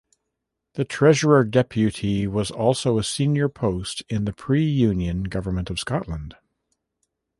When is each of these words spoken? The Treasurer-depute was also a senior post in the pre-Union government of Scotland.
The 0.73 0.83
Treasurer-depute 0.83 2.31
was 2.31 2.49
also 2.49 2.97
a 2.97 3.03
senior 3.03 3.47
post 3.49 4.01
in 4.09 4.25
the 4.25 4.33
pre-Union 4.33 5.25
government 5.25 5.69
of 5.69 5.79
Scotland. 5.79 6.35